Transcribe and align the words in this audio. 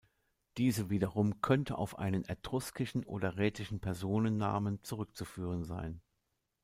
Diese 0.57 0.89
wiederum 0.89 1.41
könnte 1.41 1.77
auf 1.77 1.99
einen 1.99 2.25
etruskischen 2.25 3.03
oder 3.05 3.37
rätischen 3.37 3.79
Personennamen 3.79 4.83
zurückzuführen 4.83 5.63
sein. 5.63 6.01